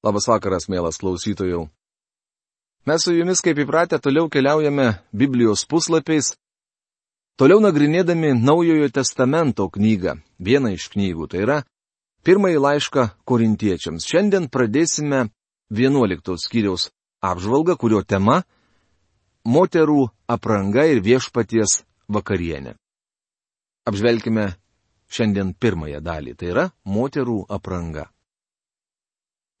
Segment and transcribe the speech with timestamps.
[0.00, 1.66] Labas vakaras, mielas klausytojų.
[2.88, 6.32] Mes su jumis, kaip įpratę, toliau keliaujame Biblijos puslapiais,
[7.36, 11.58] toliau nagrinėdami Naujojo testamento knygą, vieną iš knygų, tai yra
[12.24, 14.06] pirmąjį laišką korintiečiams.
[14.08, 15.26] Šiandien pradėsime
[15.68, 16.88] 11 skyriaus
[17.20, 18.40] apžvalgą, kurio tema-
[19.56, 22.72] moterų apranga ir viešpaties vakarienė.
[23.84, 24.56] Apžvelkime
[25.12, 28.08] šiandien pirmąją dalį, tai yra moterų apranga.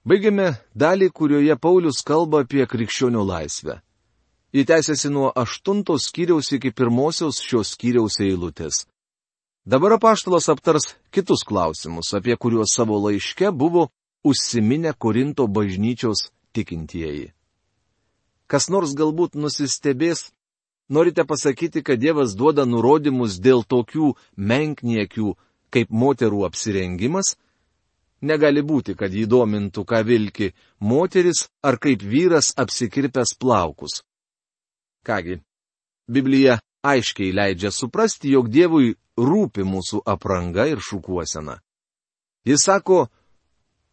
[0.00, 3.80] Baigiame dalį, kurioje Paulius kalba apie krikščionių laisvę.
[4.56, 8.86] Ji tęsiasi nuo aštuntos skyriaus iki pirmosios šios skyriaus eilutės.
[9.68, 13.90] Dabar apaštalas aptars kitus klausimus, apie kuriuos savo laiške buvo
[14.24, 17.34] užsiminę Korinto bažnyčios tikintieji.
[18.48, 20.32] Kas nors galbūt nusistebės,
[20.88, 25.36] norite pasakyti, kad Dievas duoda nurodymus dėl tokių menkniekių
[25.70, 27.36] kaip moterų apsirengimas,
[28.20, 30.50] Negali būti, kad jį domintų, ką vilki
[30.84, 34.02] moteris ar kaip vyras apsikirpęs plaukus.
[35.06, 35.40] Kągi,
[36.04, 41.56] Biblija aiškiai leidžia suprasti, jog Dievui rūpi mūsų apranga ir šukuosena.
[42.44, 43.06] Jis sako,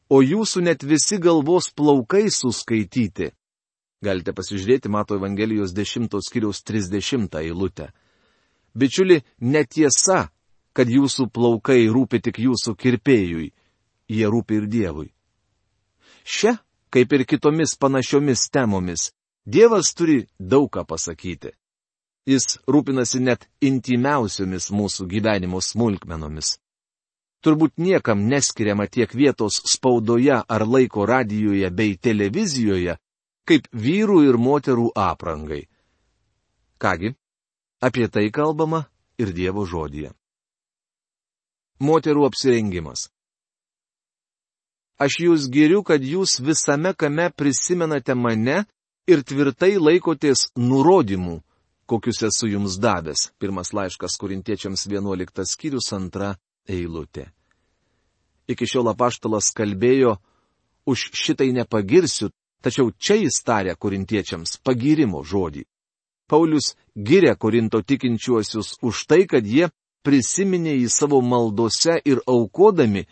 [0.10, 3.32] o jūsų net visi galvos plaukai suskaityti.
[4.04, 7.90] Galite pasižiūrėti Mato Evangelijos 10 skiriaus 30 eilutę.
[8.78, 10.28] Bičiuli, netiesa,
[10.76, 13.48] kad jūsų plaukai rūpi tik jūsų kirpėjui
[14.10, 15.10] jie rūpi ir Dievui.
[16.24, 16.58] Šia,
[16.90, 19.12] kaip ir kitomis panašiomis temomis,
[19.46, 21.54] Dievas turi daug ką pasakyti.
[22.28, 26.58] Jis rūpinasi net intimiausiomis mūsų gyvenimo smulkmenomis.
[27.40, 32.98] Turbūt niekam neskiriama tiek vietos spaudoje ar laiko radijoje bei televizijoje,
[33.48, 35.64] kaip vyrų ir moterų aprangai.
[36.78, 37.14] Kągi,
[37.80, 38.84] apie tai kalbama
[39.18, 40.12] ir Dievo žodėje.
[41.80, 43.08] Moterų apsirengimas.
[44.98, 48.64] Aš jūs giriu, kad jūs visame kame prisimenate mane
[49.08, 51.38] ir tvirtai laikotės nurodymų,
[51.86, 53.30] kokius esu jums davęs.
[53.38, 56.34] Pirmas laiškas korintiečiams 11 skyrius antra
[56.68, 57.30] eilutė.
[58.50, 60.18] Iki šiol apaštalas kalbėjo,
[60.88, 62.32] už šitai nepagirsiu,
[62.64, 65.66] tačiau čia jis tarė korintiečiams pagirimo žodį.
[66.28, 69.70] Paulius giria korinto tikinčiuosius už tai, kad jie
[70.04, 73.06] prisiminė į savo maldose ir aukodami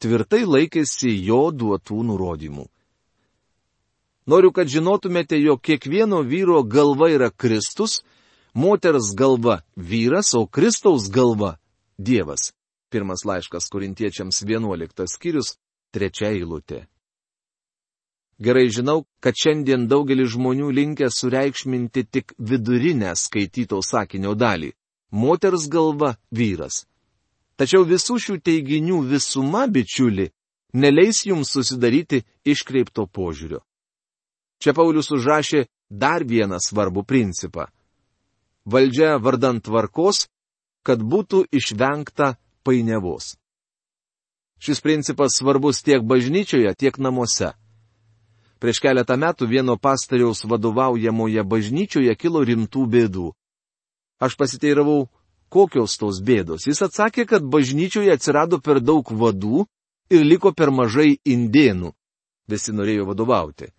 [0.00, 2.66] tvirtai laikėsi jo duotų nurodymų.
[4.28, 8.02] Noriu, kad žinotumėte, jog kiekvieno vyro galva yra Kristus,
[8.52, 11.56] moters galva vyras, o Kristaus galva
[11.98, 12.52] Dievas.
[12.92, 15.56] Pirmas laiškas korintiečiams 11 skyrius,
[15.92, 16.86] trečia eilutė.
[18.38, 24.70] Gerai žinau, kad šiandien daugelis žmonių linkia sureikšminti tik vidurinę skaityto sakinio dalį.
[25.10, 26.84] Moters galva vyras.
[27.58, 30.28] Tačiau visų šių teiginių visuma, bičiuli,
[30.78, 33.64] neleis jums susidaryti iškreipto požiūrio.
[34.62, 37.66] Čia Paulius užrašė dar vieną svarbų principą.
[38.68, 40.28] Valdžia vardant tvarkos,
[40.86, 43.34] kad būtų išvengta painiavos.
[44.58, 47.54] Šis principas svarbus tiek bažnyčioje, tiek namuose.
[48.58, 53.28] Prieš keletą metų vieno pastariaus vadovaujamoje bažnyčioje kilo rimtų bėdų.
[54.18, 55.06] Aš pasiteiravau,
[55.48, 56.66] kokios tos bėdos.
[56.68, 59.64] Jis atsakė, kad bažnyčioje atsirado per daug vadų
[60.10, 61.92] ir liko per mažai indėnų.
[62.48, 63.72] Visi norėjo vadovauti.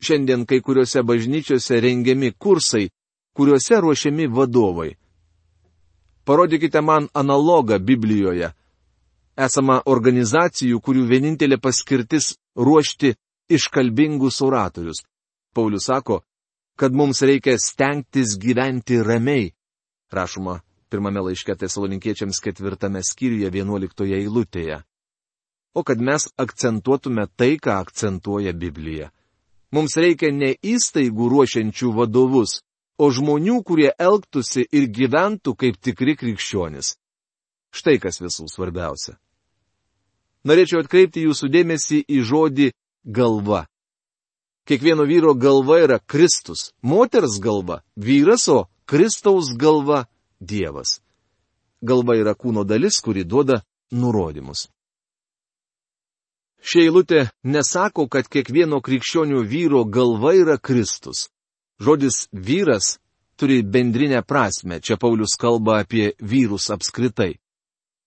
[0.00, 2.88] Šiandien kai kuriuose bažnyčiose rengiami kursai,
[3.36, 4.94] kuriuose ruošiami vadovai.
[6.24, 8.52] Parodykite man analogą Biblijoje.
[9.36, 13.14] Esama organizacijų, kurių vienintelė paskirtis ruošti
[13.48, 15.04] iškalbingus oratorius.
[15.54, 16.20] Paulius sako,
[16.76, 19.52] kad mums reikia stengtis gyventi ramiai.
[20.12, 24.82] Rašoma pirmame laiške tesaloninkiečiams ketvirtame skyriuje vienuoliktoje eilutėje.
[25.74, 29.10] O kad mes akcentuotume tai, ką akcentuoja Biblija.
[29.70, 32.58] Mums reikia ne įstaigų ruošiančių vadovus,
[32.98, 36.96] o žmonių, kurie elgtųsi ir gyventų kaip tikri krikščionis.
[37.70, 39.14] Štai kas visų svarbiausia.
[40.42, 42.70] Norėčiau atkreipti jūsų dėmesį į žodį
[43.04, 43.66] galva.
[44.66, 50.06] Kiekvieno vyro galva yra Kristus, moters galva- vyras, o Kristaus galva
[50.40, 51.00] Dievas.
[51.82, 53.60] Galva yra kūno dalis, kuri duoda
[53.92, 54.68] nurodymus.
[56.60, 61.28] Šia eilutė nesako, kad kiekvieno krikščionių vyro galva yra Kristus.
[61.80, 62.98] Žodis vyras
[63.40, 67.38] turi bendrinę prasme, čia Paulius kalba apie vyrus apskritai.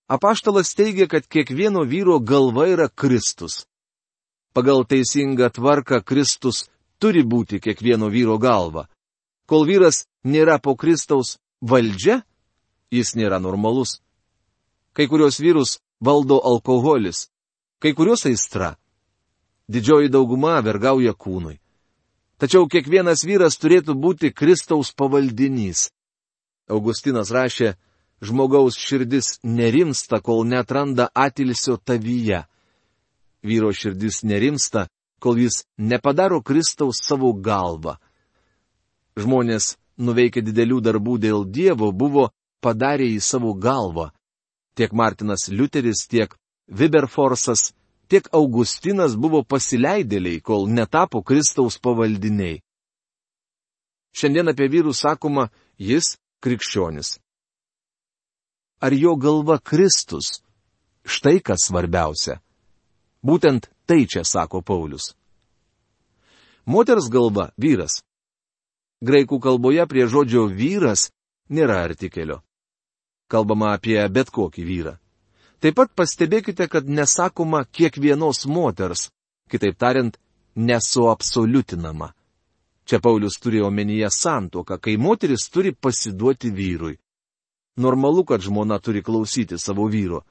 [0.08, 3.66] Apaštalas teigia, kad kiekvieno vyro galva yra Kristus.
[4.54, 6.68] Pagal teisingą tvarką Kristus
[7.02, 8.86] turi būti kiekvieno vyro galva.
[9.50, 12.22] Kol vyras nėra po Kristaus, valdžia,
[12.92, 14.02] jis nėra normalus.
[14.94, 17.30] Kai kurios vyrus valdo alkoholis,
[17.80, 18.76] kai kurios aistra.
[19.68, 21.56] didžioji dauguma vergauja kūnui.
[22.38, 25.88] Tačiau kiekvienas vyras turėtų būti Kristaus pavaldinys.
[26.68, 27.76] Augustinas rašė,
[28.22, 32.44] žmogaus širdis nerimsta, kol netranda atilsio tavyje.
[33.44, 34.88] Vyro širdis nerimsta,
[35.24, 37.96] kol jis nepadaro Kristaus savo galvą.
[39.16, 42.30] Žmonės nuveikę didelių darbų dėl Dievo buvo
[42.64, 44.10] padarę į savo galvą.
[44.78, 46.34] Tiek Martinas Liuteris, tiek
[46.68, 47.74] Viberforsas,
[48.10, 52.62] tiek Augustinas buvo pasileidėliai, kol netapo Kristaus pavaldiniai.
[54.14, 57.18] Šiandien apie vyrų sakoma, jis krikščionis.
[58.84, 60.42] Ar jo galva Kristus?
[61.04, 62.40] Štai kas svarbiausia.
[63.24, 65.14] Būtent tai čia sako Paulius.
[66.66, 68.04] Moters galva- vyras.
[69.04, 71.10] Graikų kalboje prie žodžio vyras
[71.52, 72.40] nėra artikelio.
[73.28, 74.94] Kalbama apie bet kokį vyrą.
[75.60, 79.10] Taip pat pastebėkite, kad nesakoma kiekvienos moters,
[79.52, 80.16] kitaip tariant,
[80.56, 82.14] nesuabsoliutinama.
[82.84, 86.98] Čia Paulius turi omenyje santoką, kai moteris turi pasiduoti vyrui.
[87.78, 90.22] Normalu, kad žmona turi klausyti savo vyro.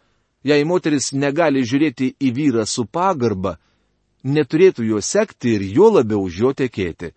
[0.45, 3.57] Jei moteris negali žiūrėti į vyrą su pagarba,
[4.25, 7.13] neturėtų jo sekti ir jo labiau už jo tekėti.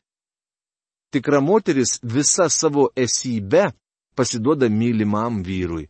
[1.16, 3.70] Tikra moteris visa savo esybe
[4.20, 5.88] pasiduoda mylimam vyrui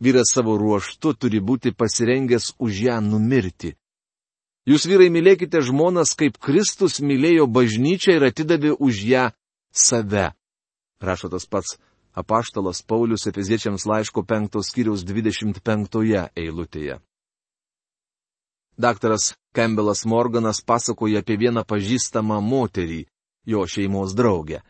[0.00, 3.74] vyras savo ruoštu turi būti pasirengęs už ją numirti.
[4.68, 9.24] Jūs vyrai mylėkite žmonas, kaip Kristus mylėjo bažnyčią ir atidavė už ją
[9.72, 10.30] save.
[11.00, 11.76] Rašo tas pats
[12.16, 17.00] apaštalas Paulius Efeziečiams laiško 5 skyriaus 25 eilutėje.
[18.80, 23.04] Daktaras Campbellas Morganas pasakoja apie vieną pažįstamą moterį,
[23.50, 24.60] jo šeimos draugę.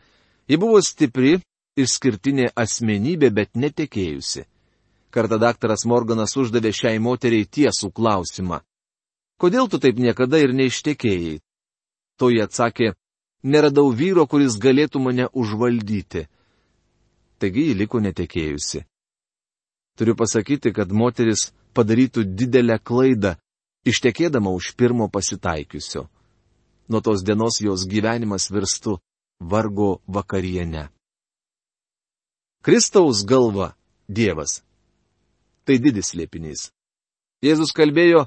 [0.49, 1.37] Ji buvo stipri,
[1.79, 4.45] išskirtinė asmenybė, bet netekėjusi.
[5.11, 8.61] Kartą daktaras Morganas uždavė šiai moteriai tiesų klausimą.
[9.41, 11.39] Kodėl tu taip niekada ir neištekėjai?
[12.19, 12.93] To jie atsakė,
[13.43, 16.27] neradau vyro, kuris galėtų mane užvaldyti.
[17.41, 18.85] Taigi ji liko netekėjusi.
[19.97, 23.35] Turiu pasakyti, kad moteris padarytų didelę klaidą,
[23.85, 26.07] ištekėdama už pirmo pasitaikiusio.
[26.89, 28.97] Nuo tos dienos jos gyvenimas virstų
[29.39, 30.89] vargo vakarienę.
[32.61, 33.75] Kristaus galva-
[34.07, 34.61] Dievas
[35.65, 36.69] tai didis slėpinys.
[37.41, 38.25] Jėzus kalbėjo,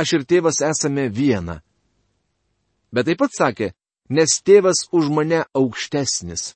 [0.00, 1.60] aš ir tėvas esame viena.
[2.90, 3.68] Bet taip pat sakė,
[4.10, 6.54] nes tėvas už mane aukštesnis.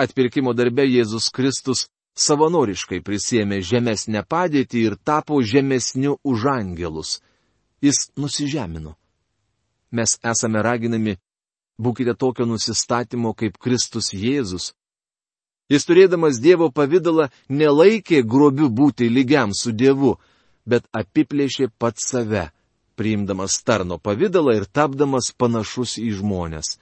[0.00, 1.86] Atpirkimo darbe Jėzus Kristus
[2.18, 7.20] savanoriškai prisėmė žemesnę padėtį ir tapo žemesniu už angelus.
[7.82, 8.94] Jis nusižemino.
[9.94, 11.14] Mes esame raginami,
[11.78, 14.72] būkite tokio nusistatymo kaip Kristus Jėzus,
[15.72, 20.18] Jis turėdamas Dievo pavydalą nelaikė grobiu būti lygiam su Dievu,
[20.68, 22.50] bet apiplėšė pat save,
[23.00, 26.76] priimdamas tarno pavydalą ir tapdamas panašus į žmonės.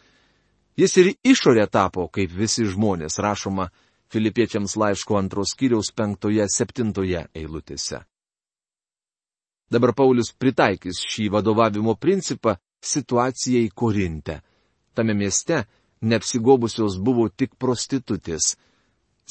[0.76, 3.68] Jis ir išorė tapo kaip visi žmonės, rašoma
[4.12, 8.02] Filipiečiams laiško antros kiriaus penktoje, septintoje eilutėse.
[9.72, 14.40] Dabar Paulius pritaikys šį vadovavimo principą situacijai Korinte.
[14.94, 15.64] Tame mieste
[16.02, 18.56] neapsigobusios buvo tik prostitutės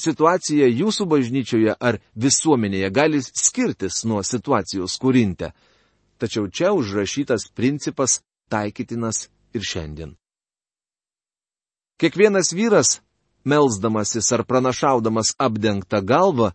[0.02, 5.52] situacija jūsų bažnyčioje ar visuomenėje gali skirtis nuo situacijos kurinte.
[6.18, 8.20] Tačiau čia užrašytas principas
[8.52, 10.14] taikytinas ir šiandien.
[11.98, 13.00] Kiekvienas vyras,
[13.44, 16.52] melzdamasis ar pranašaudamas apdengtą galvą,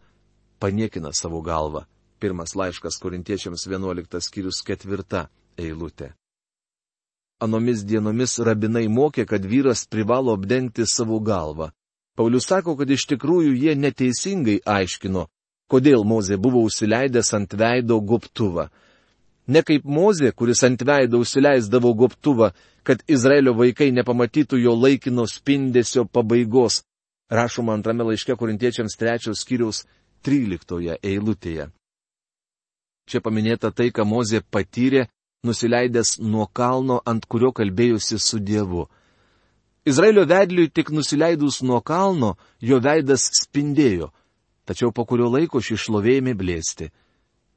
[0.60, 1.86] paniekina savo galvą.
[2.20, 5.28] Pirmas laiškas korintiečiams 11 skyrius 4
[5.58, 6.16] eilutė.
[7.40, 11.70] Anomis dienomis rabinai mokė, kad vyras privalo apdengti savo galvą.
[12.18, 15.28] Paulius sako, kad iš tikrųjų jie neteisingai aiškino,
[15.70, 18.72] kodėl Mozė buvo užsileidęs ant veido gobtuvą.
[19.54, 22.50] Ne kaip Mozė, kuris ant veido užsileisdavo gobtuvą,
[22.84, 26.82] kad Izraelio vaikai nepamatytų jo laikino spindesio pabaigos,
[27.30, 29.84] rašoma antrame laiške korintiečiams trečios skyriaus
[30.26, 31.70] tryliktoje eilutėje.
[33.08, 35.06] Čia paminėta tai, ką Mozė patyrė,
[35.44, 38.88] nusileidęs nuo kalno, ant kurio kalbėjusi su Dievu.
[39.88, 44.10] Izraelio vedliui tik nusileidus nuo kalno, jo veidas spindėjo,
[44.68, 46.90] tačiau po kurio laiko ši šlovėjami blėsti.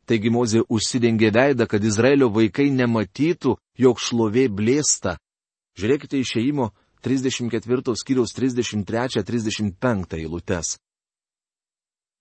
[0.06, 5.16] Taigi Mozė užsidengė veidą, kad Izraelio vaikai nematytų, jog šlovė blėsta.
[5.78, 6.70] Žiūrėkite išeimo
[7.02, 10.78] 34 skyriaus 33-35 eilutes.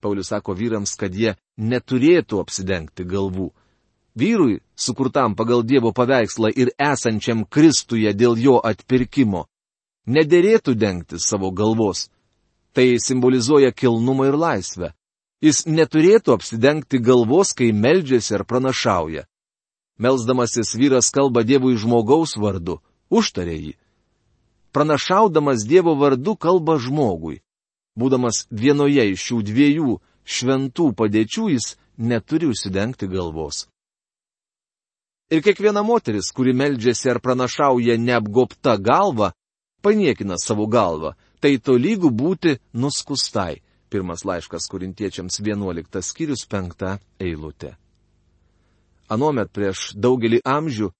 [0.02, 3.50] Paulius sako vyrams, kad jie neturėtų apsidengti galvų.
[4.20, 9.46] Vyrui, sukurtam pagal Dievo paveikslą ir esančiam Kristuje dėl jo atpirkimo,
[10.16, 12.10] nederėtų dengti savo galvos.
[12.76, 14.92] Tai simbolizuoja kilnumą ir laisvę.
[15.42, 19.24] Jis neturėtų apsidengti galvos, kai meldžiasi ar pranašauja.
[20.00, 23.74] Melsdamasis vyras kalba Dievui žmogaus vardu, užtarė jį.
[24.76, 27.40] Pranašaudamas Dievo vardu kalba žmogui.
[27.96, 33.68] Būdamas vienoje iš šių dviejų šventų padėčių jis neturi užsidengti galvos.
[35.30, 39.32] Ir kiekviena moteris, kuri meldžiasi ar pranašauja neapgopta galva,
[39.82, 43.62] paniekina savo galvą, tai tolygų būti nuskustai.
[43.90, 47.76] Pirmas laiškas korintiečiams 11 skyrius 5 eilutė.
[49.10, 50.92] Anuomet prieš daugelį amžių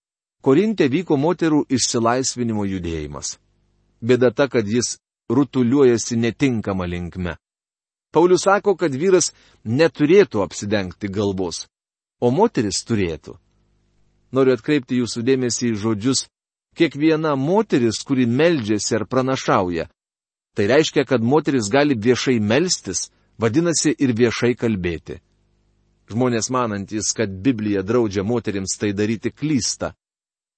[0.42, 3.36] Korinte vyko moterų išsilaisvinimo judėjimas.
[4.00, 4.96] Bėda ta, kad jis
[5.28, 7.36] rutuliuojasi netinkama linkme.
[8.16, 9.34] Paulius sako, kad vyras
[9.66, 11.68] neturėtų apsidengti galvos,
[12.24, 13.36] o moteris turėtų.
[14.32, 16.26] Noriu atkreipti jūsų dėmesį į žodžius
[16.78, 19.88] kiekviena moteris, kuri meldžiasi ar pranašauja.
[20.56, 23.10] Tai reiškia, kad moteris gali viešai melstis,
[23.42, 25.20] vadinasi ir viešai kalbėti.
[26.10, 29.94] Žmonės manantis, kad Biblija draudžia moteriams tai daryti klysta.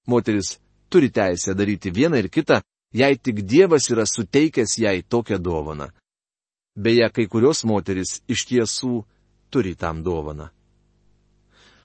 [0.08, 0.56] Moteris
[0.88, 2.60] turi teisę daryti vieną ir kitą,
[2.92, 5.90] jei tik Dievas yra suteikęs jai tokią dovaną.
[6.76, 9.04] Beje, kai kurios moteris iš tiesų
[9.52, 10.48] turi tam dovaną.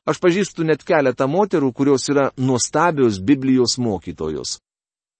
[0.07, 4.61] Aš pažįstu net keletą moterų, kurios yra nuostabios Biblijos mokytojos.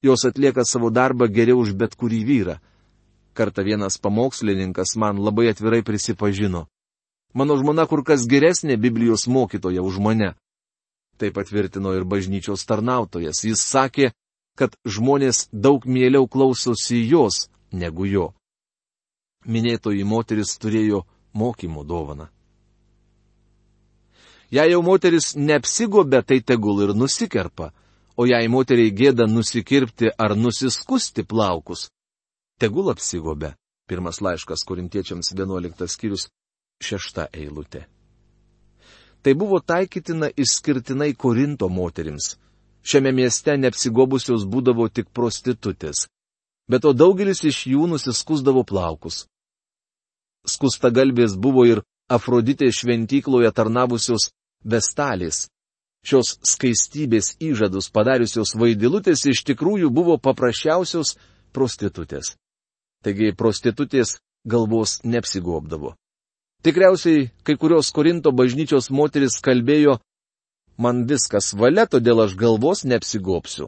[0.02, 2.56] Jos atlieka savo darbą geriau už bet kurį vyrą.
[3.36, 6.68] Kartą vienas pamokslininkas man labai atvirai prisipažino.
[7.34, 10.32] Mano žmona kur kas geresnė Biblijos mokytoja už mane.
[11.20, 13.44] Tai patvirtino ir bažnyčios tarnautojas.
[13.44, 14.14] Jis sakė,
[14.56, 18.32] kad žmonės daug mieliau klausosi jos negu jo.
[19.46, 21.04] Minėtoji moteris turėjo
[21.34, 22.32] mokymo dovaną.
[24.52, 27.74] Jei jau moteris neapsigobė, tai tegul ir nusikerpa,
[28.16, 31.90] o jei moteriai gėda nusikirpti ar nusiskusti plaukus,
[32.60, 33.56] tegul apsigobė.
[33.88, 36.28] Pirmas laiškas korintiečiams 11 skyrius
[36.84, 37.86] 6 eilutė.
[39.24, 42.36] Tai buvo taikytina išskirtinai Korinto moterims.
[42.84, 46.06] Šiame mieste neapsigobusios būdavo tik prostitutės,
[46.72, 49.26] bet o daugelis iš jų nusiskusdavo plaukus.
[50.48, 54.30] Skustagalbės buvo ir Afroditė šventykloje tarnavusios
[54.64, 55.48] Vestalės.
[56.08, 61.18] Šios skaistybės įžadus padariusios vaidilutės iš tikrųjų buvo paprasčiausios
[61.52, 62.38] prostitutės.
[63.04, 65.96] Taigi prostitutės galvos neapsigobdavo.
[66.64, 69.98] Tikriausiai kai kurios Korinto bažnyčios moteris kalbėjo,
[70.80, 73.68] man viskas valia, todėl aš galvos neapsigopsiu.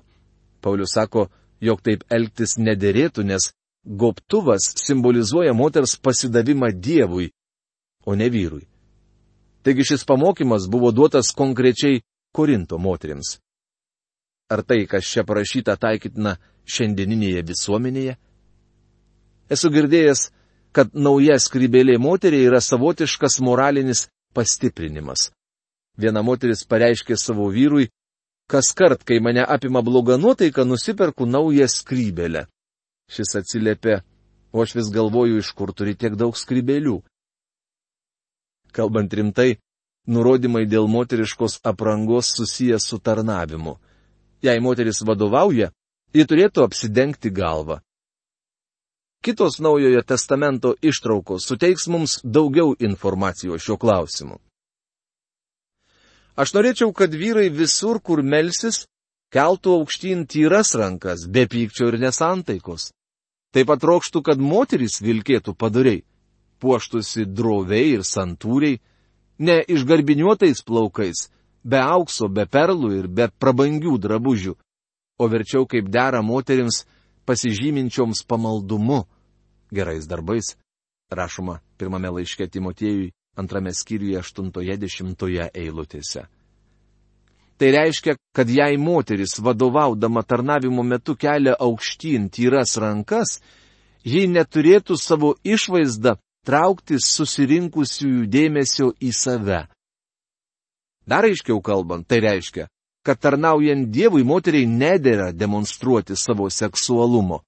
[0.63, 1.27] Paulius sako,
[1.59, 3.51] jog taip elgtis nederėtų, nes
[3.83, 7.29] gobtuvas simbolizuoja moters pasidavimą Dievui,
[8.09, 8.65] o ne vyrui.
[9.63, 12.01] Taigi šis pamokymas buvo duotas konkrečiai
[12.33, 13.37] Korinto moteriams.
[14.49, 18.15] Ar tai, kas čia parašyta, taikytina šiandieninėje visuomenėje?
[19.53, 20.29] Esu girdėjęs,
[20.73, 25.29] kad nauja skrybėlė moteriai yra savotiškas moralinis pastiprinimas.
[25.99, 27.89] Viena moteris pareiškė savo vyrui,
[28.49, 32.45] kas kart, kai mane apima bloga nuotaika, nusiperku naują skrybėlę.
[33.09, 34.01] Šis atsiliepė,
[34.53, 36.99] o aš vis galvoju, iš kur turi tiek daug skrybėlių.
[38.71, 39.57] Kalbant rimtai,
[40.07, 43.77] nurodymai dėl moteriškos aprangos susijęs su tarnavimu.
[44.41, 45.71] Jei moteris vadovauja,
[46.13, 47.79] ji turėtų apsidengti galvą.
[49.21, 54.37] Kitos naujojo testamento ištraukos suteiks mums daugiau informacijos šiuo klausimu.
[56.39, 58.85] Aš norėčiau, kad vyrai visur, kur melsis,
[59.35, 62.93] keltų aukštyn tyras rankas, be pykčio ir nesantaikos.
[63.51, 66.05] Taip pat trokštų, kad moteris vilkėtų padariai
[66.59, 68.79] puoštusi droviai ir santūriai,
[69.39, 71.27] ne išgarbiniuotais plaukais,
[71.63, 74.55] be aukso, be perlų ir be prabangių drabužių,
[75.19, 76.83] o verčiau kaip dera moterims
[77.27, 79.03] pasižyminčioms pamaldumu,
[79.71, 80.55] gerais darbais,
[81.11, 86.25] rašoma pirmame laiške Timotiejui, antrame skyriuje 80 eilutėse.
[87.59, 93.41] Tai reiškia, kad jei moteris vadovaudama tarnavimo metu kelia aukštyn tyras rankas,
[94.03, 96.15] ji neturėtų savo išvaizdą
[96.45, 99.63] traukti susirinkusiųjų dėmesio į save.
[101.09, 102.67] Dar aiškiau kalbant, tai reiškia,
[103.05, 107.41] kad tarnaujant Dievui moteriai nedėra demonstruoti savo seksualumo.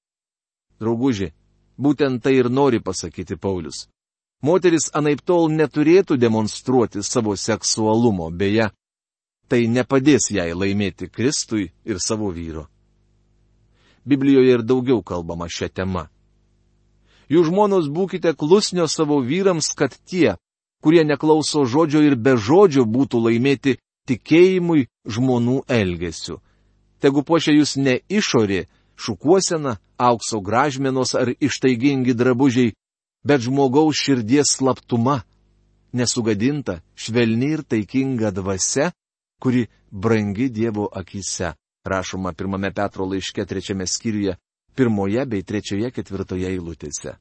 [0.81, 1.31] Drauguži,
[1.77, 3.86] būtent tai ir nori pasakyti Paulius.
[4.41, 8.71] Moteris anaip tol neturėtų demonstruoti savo seksualumo, beje,
[9.48, 12.65] tai nepadės jai laimėti Kristui ir savo vyro.
[14.01, 16.07] Biblijoje ir daugiau kalbama šią temą.
[17.31, 20.35] Jūs žmonos būkite klusnio savo vyrams, kad tie,
[20.83, 23.77] kurie neklauso žodžio ir be žodžio būtų laimėti
[24.09, 26.41] tikėjimui žmonų elgesiu.
[27.00, 28.65] Tegu puošia jūs ne išorė,
[29.00, 32.73] šukuosena, aukso gražmenos ar ištaigingi drabužiai,
[33.23, 35.21] bet žmogaus širdies slaptuma,
[35.93, 38.91] nesugadinta, švelni ir taikinga dvasia,
[39.41, 41.53] kuri brangi Dievo akise,
[41.85, 44.38] rašoma pirmame Petro laiške trečiame skyriuje,
[44.75, 47.17] pirmoje bei trečioje ketvirtoje eilutėse.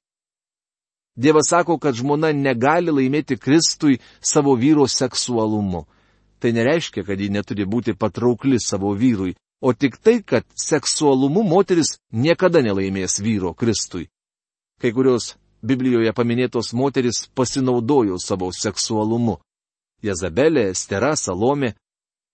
[1.16, 5.84] Dievas sako, kad žmona negali laimėti Kristui savo vyro seksualumu.
[6.40, 11.98] Tai nereiškia, kad ji neturi būti patraukli savo vyrui, o tik tai, kad seksualumu moteris
[12.12, 14.08] niekada nelaimės vyro Kristui.
[14.80, 19.36] Kai kurios Biblijoje paminėtos moteris pasinaudojo savo seksualumu.
[20.00, 21.74] Jezabelė, Estera, Salomė.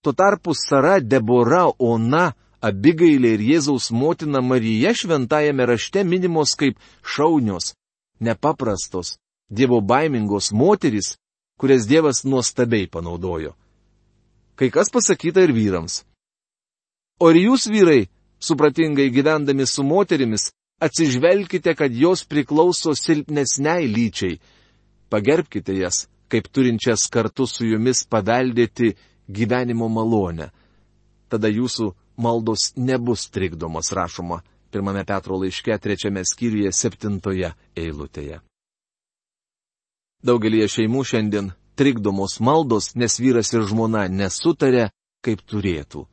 [0.03, 7.75] Tuo tarpu Sara, Debora, Ona, Abigailė ir Jėzaus motina Marija šventajame rašte minimos kaip šaunios,
[8.19, 9.17] nepaprastos,
[9.49, 11.15] dievo baimingos moteris,
[11.57, 13.53] kurias Dievas nuostabiai panaudojo.
[14.57, 16.01] Kai kas pasakyta ir vyrams.
[17.21, 18.07] O ir jūs vyrai,
[18.41, 20.49] supratingai gyvendami su moterimis,
[20.81, 24.39] atsižvelkite, kad jos priklauso silpnesniai lyčiai.
[25.09, 28.95] Pagerbkite jas, kaip turinčias kartu su jumis paveldėti
[29.29, 30.49] gyvenimo malonę.
[31.29, 38.41] Tada jūsų maldos nebus trikdomos, rašoma pirmame Petro laiške trečiame skyriuje septintoje eilutėje.
[40.25, 44.89] Daugelie šeimų šiandien trikdomos maldos, nes vyras ir žmona nesutarė,
[45.23, 46.07] kaip turėtų.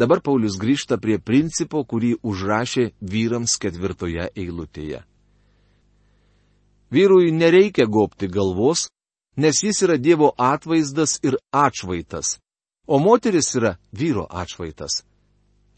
[0.00, 5.02] Dabar Paulius grįžta prie principo, kurį užrašė vyrams ketvirtoje eilutėje.
[6.90, 8.88] Vyrui nereikia gopti galvos,
[9.36, 12.38] nes jis yra Dievo atvaizdas ir atšvaitas,
[12.86, 15.02] o moteris yra vyro atšvaitas.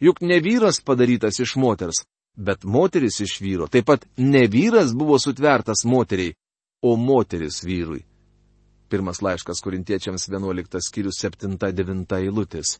[0.00, 2.02] Juk ne vyras padarytas iš moters,
[2.36, 3.66] bet moteris iš vyro.
[3.66, 6.34] Taip pat ne vyras buvo sutvertas moteriai,
[6.82, 8.02] o moteris vyrui.
[8.88, 12.78] Pirmas laiškas korintiečiams 11 skyrius 7-9 eilutės.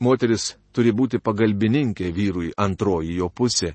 [0.00, 3.74] Moteris turi būti pagalbininkė vyrui antroji jo pusė.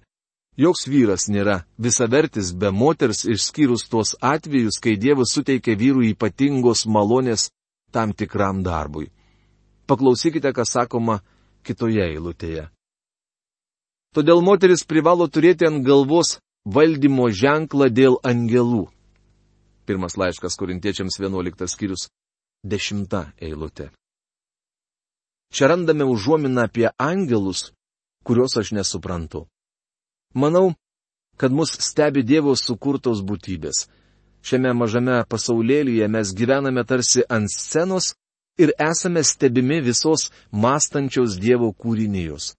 [0.56, 7.50] Joks vyras nėra visavertis be moters išskyrus tuos atvejus, kai Dievas suteikia vyrui ypatingos malonės
[7.94, 9.12] tam tikram darbui.
[9.88, 11.20] Paklausykite, kas sakoma
[11.64, 12.68] kitoje eilutėje.
[14.14, 18.86] Todėl moteris privalo turėti ant galvos valdymo ženklą dėl angelų.
[19.86, 22.08] Pirmas laiškas korintiečiams 11 skyrius
[22.64, 23.10] 10
[23.42, 23.90] eilutė.
[25.54, 27.74] Čia randame užuominą apie angelus,
[28.26, 29.46] kuriuos aš nesuprantu.
[30.34, 30.74] Manau,
[31.38, 33.86] kad mus stebi Dievo sukurtos būtybės.
[34.44, 38.14] Šiame mažame pasaulėlyje mes gyvename tarsi ant scenos
[38.60, 42.54] ir esame stebimi visos mąstančios Dievo kūrinijos.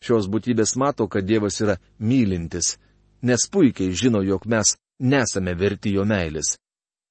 [0.00, 2.78] Šios būtybės mato, kad Dievas yra mylintis,
[3.22, 6.56] nes puikiai žino, jog mes nesame verti jo meilės.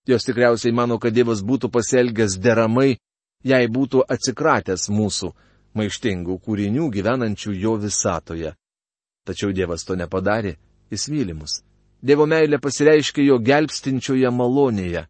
[0.09, 2.97] Jos tikriausiai mano, kad Dievas būtų pasielgęs deramai,
[3.45, 5.29] jei būtų atsikratęs mūsų
[5.77, 8.55] maištingų kūrinių gyvenančių jo visatoje.
[9.27, 10.57] Tačiau Dievas to nepadarė,
[10.89, 11.61] jis mylimus.
[12.01, 15.05] Dievo meilė pasireiškia jo gelbstinčioje malonėje.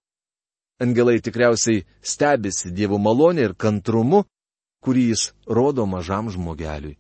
[0.81, 4.23] Angelai tikriausiai stebisi Dievo malonė ir kantrumu,
[4.81, 6.97] kurį jis rodo mažam žmogeliui.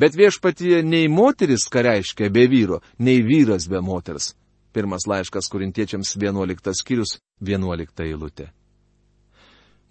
[0.00, 4.34] Bet viešpatie nei moteris, ką reiškia be vyro, nei vyras be moters.
[4.72, 8.52] Pirmas laiškas kurintiečiams 11 skyrius 11 eilutė.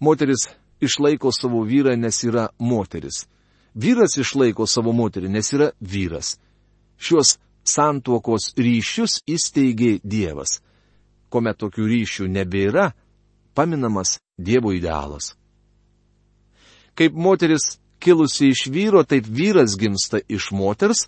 [0.00, 0.48] Moteris
[0.80, 3.26] išlaiko savo vyrą, nes yra moteris.
[3.76, 6.38] Vyras išlaiko savo moterį, nes yra vyras.
[6.96, 7.36] Šios
[7.74, 10.58] santuokos ryšius įsteigė Dievas
[11.30, 12.90] kuomet tokių ryšių nebėra,
[13.54, 15.34] paminamas Dievo idealas.
[16.98, 21.06] Kaip moteris kilusi iš vyro, taip vyras gimsta iš moters,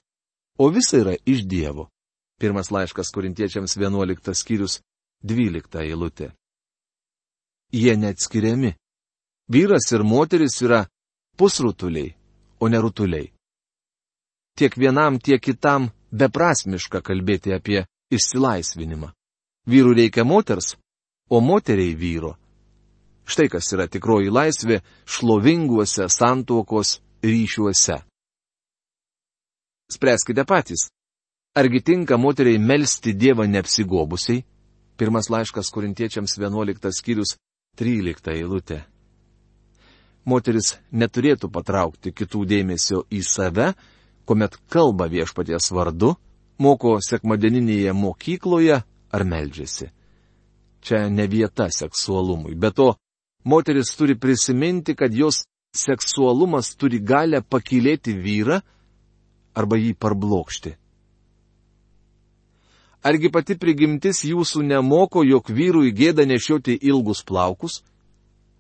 [0.59, 1.89] o visa yra iš Dievo.
[2.41, 4.81] Pirmas laiškas korintiečiams 11 skyrius
[5.25, 6.33] 12 eilutė.
[7.73, 8.75] Jie neatskiriami.
[9.53, 10.85] Vyras ir moteris yra
[11.39, 12.13] pusrutuliai,
[12.61, 13.31] o ne rutuliai.
[14.59, 19.11] Tiek vienam, tiek kitam beprasmiška kalbėti apie išsilaisvinimą.
[19.69, 20.77] Vyrų reikia moters,
[21.31, 22.37] o moteriai vyro.
[23.25, 28.03] Štai kas yra tikroji laisvė šlovinguose santuokos ryšiuose.
[29.93, 30.91] Spręskite patys.
[31.55, 34.43] Argi tinka moteriai melstį Dievą neapsigobusiai?
[34.97, 37.37] Pirmas laiškas korintiečiams 11 skyrius
[37.79, 38.83] 13 eilutė.
[40.25, 43.73] Moteris neturėtų patraukti kitų dėmesio į save,
[44.33, 46.15] kuomet kalba viešpaties vardu,
[46.57, 48.79] moko sekmadieninėje mokykloje
[49.13, 49.91] ar meldžiasi.
[50.81, 52.95] Čia ne vieta seksualumui, bet to
[53.45, 55.45] moteris turi prisiminti, kad jos
[55.77, 58.63] seksualumas turi galę pakilėti vyrą
[59.53, 60.77] arba jį parblokšti.
[63.05, 67.83] Argi pati prigimtis jūsų nemoko, jog vyrui gėda nešioti ilgus plaukus?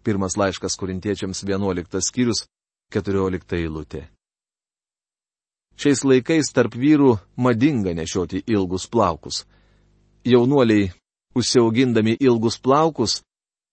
[0.04, 2.44] Pirmas laiškas korintiečiams 11 skyrius
[2.92, 4.10] 14 eilutė.
[5.80, 9.44] Šiais laikais tarp vyrų madinga nešioti ilgus plaukus
[10.24, 10.92] jaunuoliai,
[11.34, 13.22] užsiaugindami ilgus plaukus,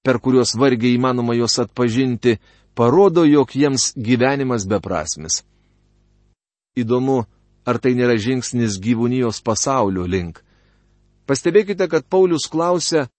[0.03, 2.39] per kuriuos vargiai įmanoma juos atpažinti,
[2.73, 5.43] parodo, jog jiems gyvenimas beprasmis.
[6.79, 7.25] Įdomu,
[7.65, 10.39] ar tai nėra žingsnis gyvūnijos pasaulio link.
[11.27, 13.09] Pastebėkite, kad Paulius klausia,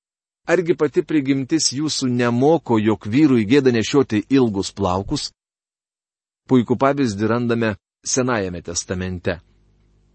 [0.48, 5.30] argi pati prigimtis jūsų nemoko, jog vyrui gėda nešioti ilgus plaukus?
[6.50, 9.40] Puikų pavyzdį randame Senajame testamente.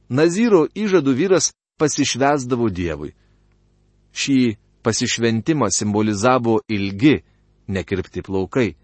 [0.09, 3.13] Nazyro įžadų vyras pasišvesdavo Dievui.
[4.15, 7.19] Šį pasišventimą simbolizavo ilgi,
[7.67, 8.75] nekirpti plaukai.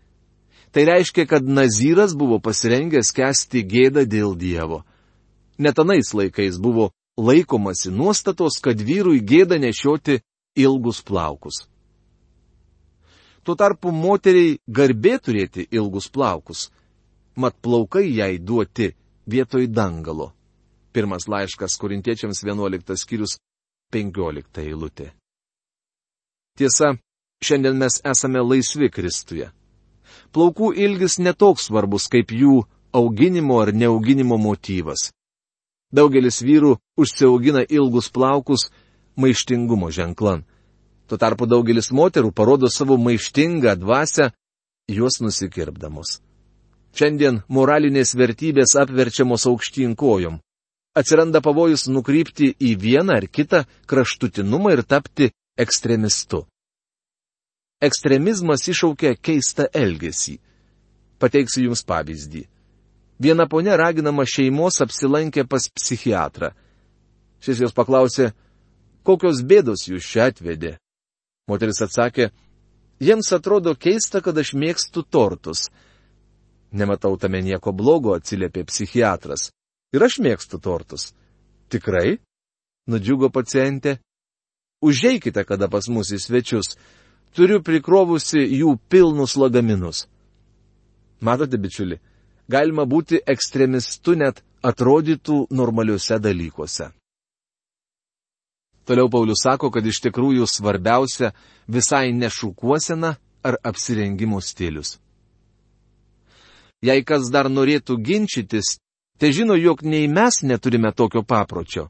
[0.72, 4.84] Tai reiškia, kad Nazyras buvo pasirengęs kesti gėdą dėl Dievo.
[5.58, 10.22] Netanais laikais buvo laikomasi nuostatos, kad vyrui gėda nešioti
[10.56, 11.68] ilgus plaukus.
[13.44, 16.70] Tuo tarpu moteriai garbė turėti ilgus plaukus,
[17.36, 18.92] mat plaukai jai duoti
[19.28, 20.32] vietoj dangalo.
[20.94, 23.38] Pirmas laiškas korintiečiams 11 skyrius
[23.94, 25.12] 15 eilutė.
[26.58, 26.98] Tiesa,
[27.44, 29.52] šiandien mes esame laisvi Kristuje.
[30.36, 35.12] Plaukų ilgis netoks svarbus kaip jų auginimo ar neauginimo motyvas.
[35.92, 38.70] Daugelis vyrų užsiaugina ilgus plaukus
[39.16, 40.44] maištingumo ženklan.
[41.08, 44.32] Tuo tarpu daugelis moterų parodo savo maištingą dvasę,
[44.88, 46.20] juos nusikirpdamos.
[46.96, 50.40] Šiandien moralinės vertybės apverčiamos aukštyn kojom
[50.96, 56.46] atsiranda pavojus nukrypti į vieną ar kitą kraštutinumą ir tapti ekstremistu.
[57.82, 60.38] Ekstremizmas iššaukia keistą elgesį.
[61.22, 62.44] Pateiksiu Jums pavyzdį.
[63.22, 66.52] Viena ponė raginama šeimos apsilankė pas psichiatrą.
[67.42, 68.32] Šis jos paklausė,
[69.06, 70.76] kokios bėdos jūs čia atvedė.
[71.50, 72.30] Moteris atsakė,
[73.02, 75.70] jiems atrodo keista, kad aš mėgstu tortus.
[76.72, 79.50] Nematau tame nieko blogo, atsiliepė psichiatras.
[79.92, 81.12] Ir aš mėgstu tortus.
[81.72, 82.20] Tikrai?
[82.88, 83.98] Nudžiugo pacientė.
[84.82, 86.78] Užeikite kada pas mus į svečius.
[87.36, 90.06] Turiu prikrovusi jų pilnus lagaminus.
[91.22, 92.00] Matote, bičiuli,
[92.50, 96.90] galima būti ekstremistu net atrodytų normaliuose dalykuose.
[98.86, 101.32] Toliau Paulius sako, kad iš tikrųjų svarbiausia
[101.70, 103.14] visai nešūkuosena
[103.46, 104.98] ar apsirengimo stilius.
[106.82, 108.80] Jei kas dar norėtų ginčytis,
[109.22, 111.90] te žino, jog nei mes neturime tokio papročio,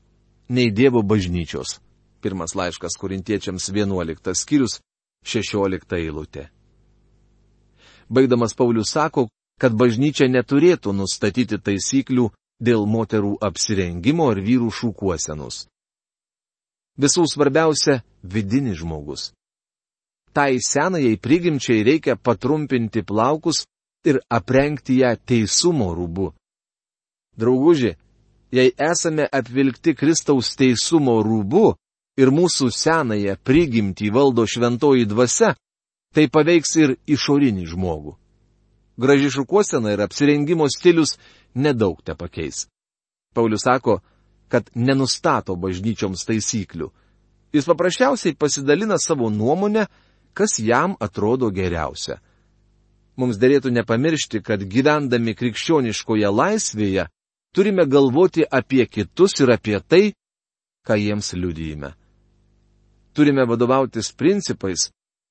[0.49, 1.79] nei Dievo bažnyčios.
[2.21, 4.81] Pirmas laiškas korintiečiams 11 skyrius
[5.25, 6.49] 16 eilutė.
[8.11, 9.29] Baigdamas Paulius sako,
[9.61, 12.27] kad bažnyčia neturėtų nustatyti taisyklių
[12.59, 15.65] dėl moterų apsirengimo ar vyrų šūkuosenus.
[16.99, 18.01] Visų svarbiausia-
[18.33, 19.31] vidinis žmogus.
[20.33, 23.65] Tai senajai prigimčiai reikia patrumpinti plaukus
[24.05, 26.31] ir aprengti ją teisumo rūbu.
[27.37, 27.95] Drauguži,
[28.51, 31.65] jei esame apvilkti Kristaus teisumo rūbu
[32.19, 35.53] ir mūsų senąją prigimtį valdo šventoji dvasia,
[36.13, 38.17] tai paveiks ir išorinį žmogų.
[39.01, 41.15] Graži šukuosena ir apsirengimo stilius
[41.55, 42.67] nedaug te pakeis.
[43.33, 44.01] Paulius sako,
[44.51, 46.89] kad nenustato bažnyčioms taisyklių.
[47.55, 49.85] Jis paprasčiausiai pasidalina savo nuomonę,
[50.33, 52.19] kas jam atrodo geriausia.
[53.19, 57.07] Mums dėlėtų nepamiršti, kad gyvendami krikščioniškoje laisvėje
[57.55, 60.13] turime galvoti apie kitus ir apie tai,
[60.87, 61.91] ką jiems liudyjime.
[63.13, 64.89] Turime vadovautis principais,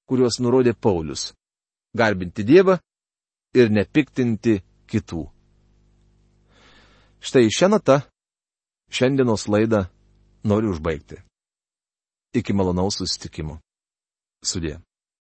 [0.09, 1.33] kuriuos nurodė Paulius-
[2.01, 2.79] garbinti Dievą
[3.55, 5.25] ir nepiktinti kitų.
[7.21, 8.03] Štai šią natą
[8.91, 9.89] šiandienos laidą
[10.45, 11.17] noriu užbaigti.
[12.35, 13.59] Iki malonaus susitikimo.
[14.45, 14.79] Sudė.